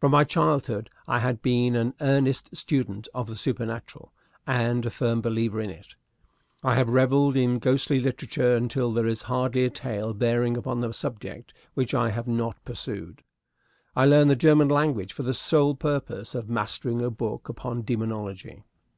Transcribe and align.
From 0.00 0.12
my 0.12 0.24
childhood 0.24 0.90
I 1.08 1.20
had 1.20 1.40
been 1.40 1.76
an 1.76 1.94
earnest 2.02 2.54
student 2.54 3.08
of 3.14 3.26
the 3.26 3.36
supernatural, 3.36 4.12
and 4.46 4.84
a 4.84 4.90
firm 4.90 5.22
believer 5.22 5.62
in 5.62 5.70
it. 5.70 5.94
I 6.62 6.74
have 6.74 6.90
reveled 6.90 7.38
in 7.38 7.58
ghostly 7.58 7.98
literature 7.98 8.54
until 8.54 8.92
there 8.92 9.06
is 9.06 9.22
hardly 9.22 9.64
a 9.64 9.70
tale 9.70 10.12
bearing 10.12 10.58
upon 10.58 10.80
the 10.80 10.92
subject 10.92 11.54
which 11.72 11.94
I 11.94 12.10
have 12.10 12.28
not 12.28 12.62
perused. 12.66 13.22
I 13.96 14.04
learned 14.04 14.28
the 14.28 14.36
German 14.36 14.68
language 14.68 15.14
for 15.14 15.22
the 15.22 15.32
sole 15.32 15.74
purpose 15.74 16.34
of 16.34 16.50
mastering 16.50 17.00
a 17.00 17.08
book 17.08 17.48
upon 17.48 17.80
demonology. 17.80 18.64